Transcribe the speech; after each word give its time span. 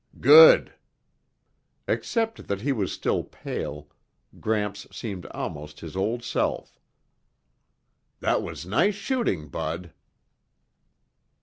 "Good." 0.19 0.73
Except 1.87 2.47
that 2.47 2.61
he 2.61 2.71
was 2.71 2.91
still 2.91 3.23
pale, 3.23 3.87
Gramps 4.39 4.87
seemed 4.91 5.27
almost 5.27 5.81
his 5.81 5.95
old 5.95 6.23
self. 6.23 6.79
"That 8.19 8.41
was 8.41 8.65
nice 8.65 8.95
shooting, 8.95 9.47
Bud." 9.49 9.93